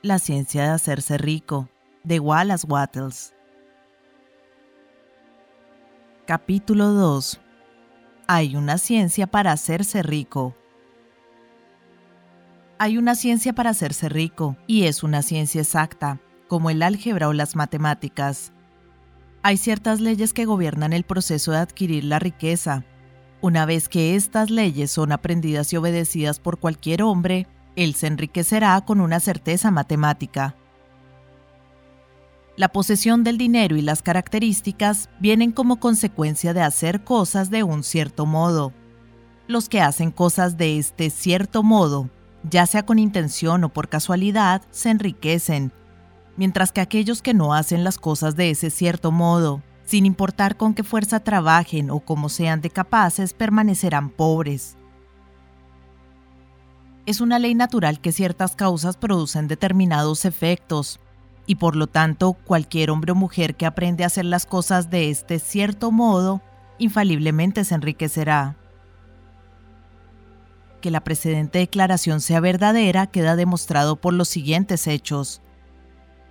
[0.00, 1.68] La ciencia de hacerse rico,
[2.04, 3.34] de Wallace Wattles.
[6.24, 7.40] Capítulo 2.
[8.28, 10.54] Hay una ciencia para hacerse rico.
[12.78, 17.32] Hay una ciencia para hacerse rico, y es una ciencia exacta, como el álgebra o
[17.32, 18.52] las matemáticas.
[19.42, 22.84] Hay ciertas leyes que gobiernan el proceso de adquirir la riqueza.
[23.40, 27.48] Una vez que estas leyes son aprendidas y obedecidas por cualquier hombre,
[27.82, 30.54] él se enriquecerá con una certeza matemática.
[32.56, 37.84] La posesión del dinero y las características vienen como consecuencia de hacer cosas de un
[37.84, 38.72] cierto modo.
[39.46, 42.10] Los que hacen cosas de este cierto modo,
[42.42, 45.72] ya sea con intención o por casualidad, se enriquecen
[46.38, 50.72] mientras que aquellos que no hacen las cosas de ese cierto modo, sin importar con
[50.72, 54.77] qué fuerza trabajen o cómo sean de capaces, permanecerán pobres.
[57.08, 61.00] Es una ley natural que ciertas causas producen determinados efectos,
[61.46, 65.08] y por lo tanto cualquier hombre o mujer que aprende a hacer las cosas de
[65.08, 66.42] este cierto modo,
[66.76, 68.58] infaliblemente se enriquecerá.
[70.82, 75.40] Que la precedente declaración sea verdadera queda demostrado por los siguientes hechos.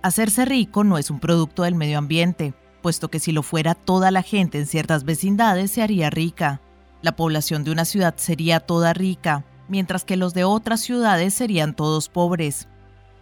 [0.00, 4.12] Hacerse rico no es un producto del medio ambiente, puesto que si lo fuera toda
[4.12, 6.60] la gente en ciertas vecindades se haría rica.
[7.02, 11.74] La población de una ciudad sería toda rica, mientras que los de otras ciudades serían
[11.74, 12.68] todos pobres.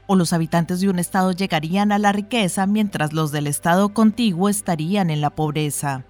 [0.07, 4.49] O los habitantes de un estado llegarían a la riqueza mientras los del estado contiguo
[4.49, 6.05] estarían en la pobreza.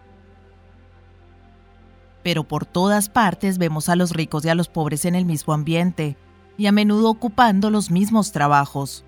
[2.23, 5.55] Pero por todas partes vemos a los ricos y a los pobres en el mismo
[5.55, 6.17] ambiente,
[6.59, 9.05] y a menudo ocupando los mismos trabajos.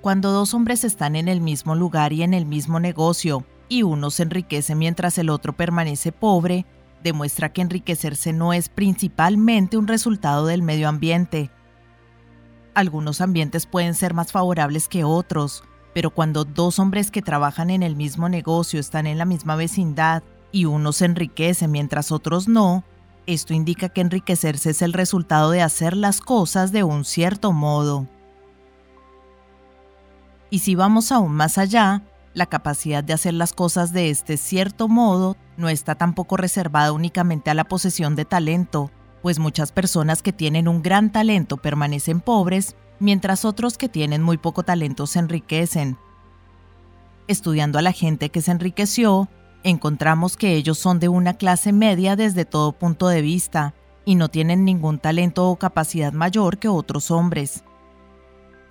[0.00, 4.10] Cuando dos hombres están en el mismo lugar y en el mismo negocio, y uno
[4.10, 6.66] se enriquece mientras el otro permanece pobre,
[7.04, 11.50] demuestra que enriquecerse no es principalmente un resultado del medio ambiente.
[12.74, 15.62] Algunos ambientes pueden ser más favorables que otros,
[15.94, 20.24] pero cuando dos hombres que trabajan en el mismo negocio están en la misma vecindad
[20.50, 22.82] y uno se enriquece mientras otros no,
[23.26, 28.08] esto indica que enriquecerse es el resultado de hacer las cosas de un cierto modo.
[30.50, 32.02] Y si vamos aún más allá,
[32.34, 37.50] la capacidad de hacer las cosas de este cierto modo no está tampoco reservada únicamente
[37.50, 38.90] a la posesión de talento,
[39.22, 44.36] pues muchas personas que tienen un gran talento permanecen pobres, mientras otros que tienen muy
[44.36, 45.96] poco talento se enriquecen.
[47.28, 49.28] Estudiando a la gente que se enriqueció,
[49.62, 53.74] encontramos que ellos son de una clase media desde todo punto de vista,
[54.04, 57.64] y no tienen ningún talento o capacidad mayor que otros hombres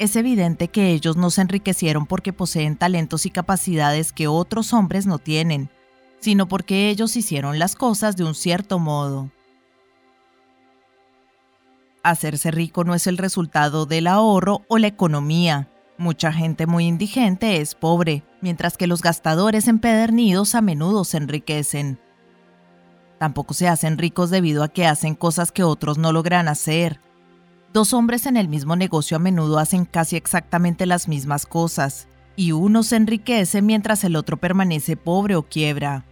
[0.04, 5.06] es evidente que ellos no se enriquecieron porque poseen talentos y capacidades que otros hombres
[5.06, 5.70] no tienen,
[6.20, 9.32] sino porque ellos hicieron las cosas de un cierto modo.
[12.04, 15.70] Hacerse rico no es el resultado del ahorro o la economía.
[15.98, 22.00] Mucha gente muy indigente es pobre, mientras que los gastadores empedernidos a menudo se enriquecen.
[23.20, 27.00] Tampoco se hacen ricos debido a que hacen cosas que otros no logran hacer,
[27.74, 32.52] Dos hombres en el mismo negocio a menudo hacen casi exactamente las mismas cosas, y
[32.52, 36.06] uno se enriquece mientras el otro permanece pobre o quiebra.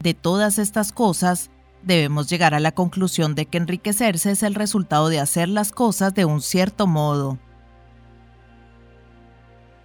[0.00, 1.50] De todas estas cosas,
[1.82, 6.14] debemos llegar a la conclusión de que enriquecerse es el resultado de hacer las cosas
[6.14, 7.38] de un cierto modo.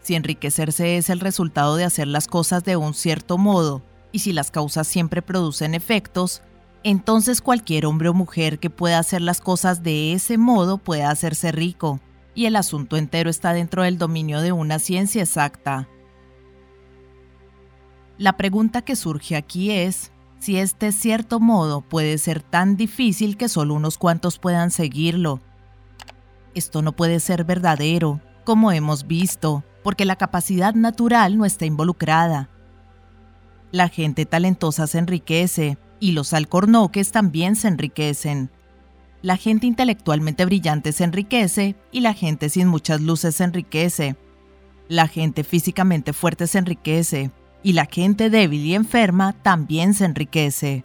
[0.02, 3.84] Si enriquecerse es el resultado de hacer las cosas de un cierto modo,
[4.14, 6.42] y si las causas siempre producen efectos,
[6.90, 11.52] entonces cualquier hombre o mujer que pueda hacer las cosas de ese modo puede hacerse
[11.52, 12.00] rico,
[12.34, 15.90] y el asunto entero está dentro del dominio de una ciencia exacta.
[18.18, 23.50] La pregunta que surge aquí es si este cierto modo puede ser tan difícil que
[23.50, 25.42] solo unos cuantos puedan seguirlo.
[26.56, 32.50] Esto no puede ser verdadero, como hemos visto, porque la capacidad natural no está involucrada.
[33.74, 38.50] La gente talentosa se enriquece, y los alcornoques también se enriquecen.
[39.22, 44.16] La gente intelectualmente brillante se enriquece y la gente sin muchas luces se enriquece.
[44.88, 47.32] La gente físicamente fuerte se enriquece
[47.64, 50.84] y la gente débil y enferma también se enriquece.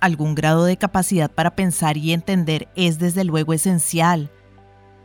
[0.00, 4.30] Algún grado de capacidad para pensar y entender es desde luego esencial,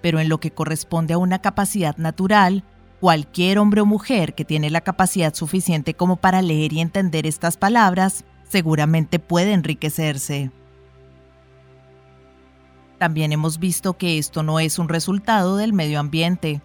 [0.01, 2.63] pero en lo que corresponde a una capacidad natural,
[3.01, 7.57] Cualquier hombre o mujer que tiene la capacidad suficiente como para leer y entender estas
[7.57, 10.51] palabras seguramente puede enriquecerse.
[12.99, 16.61] También hemos visto que esto no es un resultado del medio ambiente.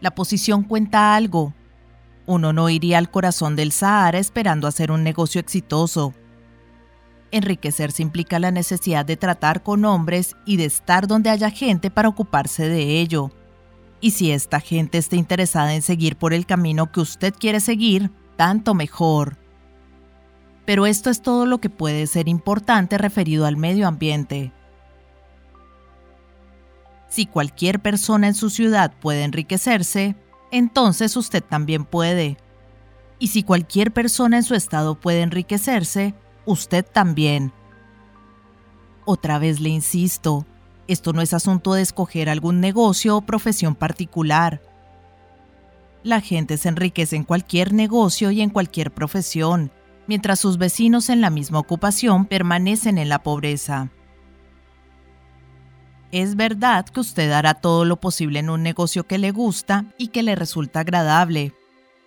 [0.00, 1.52] La posición cuenta algo.
[2.24, 6.14] Uno no iría al corazón del Sahara esperando hacer un negocio exitoso.
[7.32, 12.08] Enriquecerse implica la necesidad de tratar con hombres y de estar donde haya gente para
[12.08, 13.30] ocuparse de ello.
[14.02, 18.10] Y si esta gente está interesada en seguir por el camino que usted quiere seguir,
[18.36, 19.38] tanto mejor.
[20.66, 24.52] Pero esto es todo lo que puede ser importante referido al medio ambiente.
[27.08, 30.16] Si cualquier persona en su ciudad puede enriquecerse,
[30.50, 32.38] entonces usted también puede.
[33.20, 36.12] Y si cualquier persona en su estado puede enriquecerse,
[36.44, 37.52] usted también.
[39.04, 40.44] Otra vez le insisto,
[40.88, 44.60] esto no es asunto de escoger algún negocio o profesión particular.
[46.02, 49.70] La gente se enriquece en cualquier negocio y en cualquier profesión,
[50.06, 53.90] mientras sus vecinos en la misma ocupación permanecen en la pobreza.
[56.10, 60.08] Es verdad que usted hará todo lo posible en un negocio que le gusta y
[60.08, 61.54] que le resulta agradable.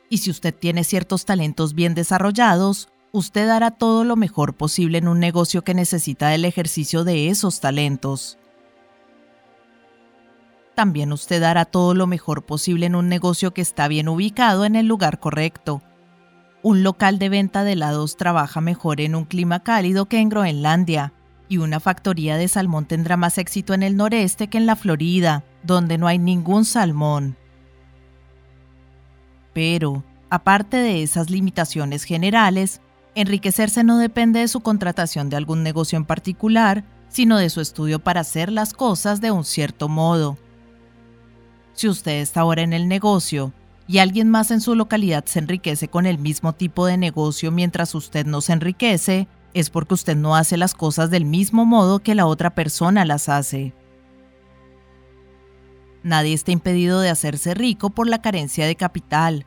[0.09, 5.07] Y si usted tiene ciertos talentos bien desarrollados, usted hará todo lo mejor posible en
[5.07, 8.37] un negocio que necesita el ejercicio de esos talentos.
[10.75, 14.75] También usted hará todo lo mejor posible en un negocio que está bien ubicado en
[14.75, 15.81] el lugar correcto.
[16.63, 21.13] Un local de venta de helados trabaja mejor en un clima cálido que en Groenlandia,
[21.47, 25.45] y una factoría de salmón tendrá más éxito en el noreste que en la Florida,
[25.63, 27.37] donde no hay ningún salmón.
[29.53, 32.81] Pero, aparte de esas limitaciones generales,
[33.13, 37.99] Enriquecerse no depende de su contratación de algún negocio en particular, sino de su estudio
[37.99, 40.37] para hacer las cosas de un cierto modo.
[41.75, 43.51] Si usted está ahora en el negocio
[43.85, 47.93] y alguien más en su localidad se enriquece con el mismo tipo de negocio mientras
[47.95, 52.15] usted no se enriquece, es porque usted no hace las cosas del mismo modo que
[52.15, 53.73] la otra persona las hace.
[56.01, 59.45] Nadie está impedido de hacerse rico por la carencia de capital.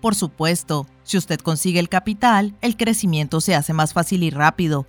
[0.00, 4.86] Por supuesto, si usted consigue el capital, el crecimiento se hace más fácil y rápido.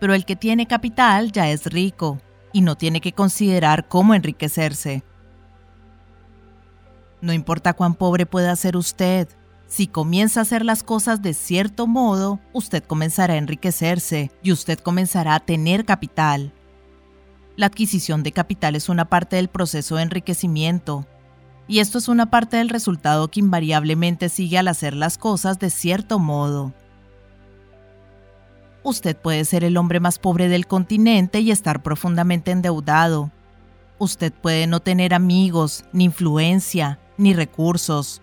[0.00, 2.18] Pero el que tiene capital ya es rico
[2.52, 5.02] y no tiene que considerar cómo enriquecerse.
[7.20, 9.28] No importa cuán pobre pueda ser usted,
[9.68, 14.78] si comienza a hacer las cosas de cierto modo, usted comenzará a enriquecerse y usted
[14.78, 16.54] comenzará a tener capital.
[17.54, 21.06] La adquisición de capital es una parte del proceso de enriquecimiento
[21.66, 25.68] y esto es una parte del resultado que invariablemente sigue al hacer las cosas de
[25.68, 26.72] cierto modo.
[28.84, 33.30] Usted puede ser el hombre más pobre del continente y estar profundamente endeudado.
[33.98, 38.22] Usted puede no tener amigos, ni influencia, ni recursos.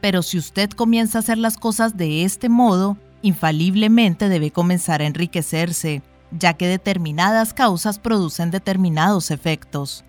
[0.00, 5.06] Pero si usted comienza a hacer las cosas de este modo, infaliblemente debe comenzar a
[5.06, 10.04] enriquecerse, ya que determinadas causas producen determinados efectos.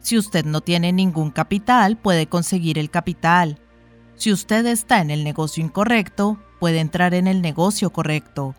[0.00, 3.58] Si usted no tiene ningún capital, puede conseguir el capital.
[4.16, 8.54] Si usted está en el negocio incorrecto, puede entrar en el negocio correcto.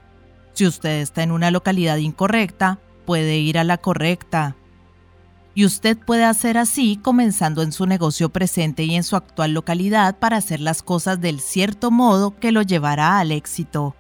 [0.54, 4.56] Si usted está en una localidad incorrecta, puede ir a la correcta.
[5.56, 10.18] Y usted puede hacer así comenzando en su negocio presente y en su actual localidad
[10.20, 13.96] para hacer las cosas del cierto modo que lo llevará al éxito.